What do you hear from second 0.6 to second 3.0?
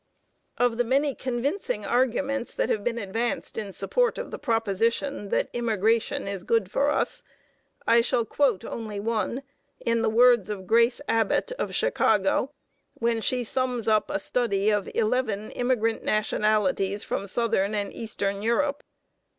the many convincing arguments that have been